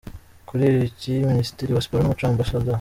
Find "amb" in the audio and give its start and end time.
2.27-2.41